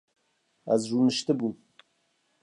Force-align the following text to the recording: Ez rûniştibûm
Ez 0.73 0.83
rûniştibûm 0.89 1.53